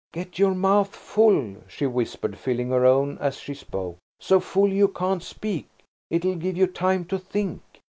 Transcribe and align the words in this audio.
"Get 0.13 0.39
your 0.39 0.55
mouth 0.55 0.95
full," 0.95 1.57
she 1.67 1.85
whispered, 1.85 2.35
filling 2.35 2.69
her 2.69 2.87
own 2.87 3.19
as 3.19 3.37
she 3.37 3.53
spoke–"so 3.53 4.39
full 4.39 4.67
you 4.73 4.87
can't 4.87 5.21
speak–it'll 5.21 6.37
give 6.37 6.57
you 6.57 6.65
time 6.65 7.05
to 7.05 7.19
think." 7.19 7.61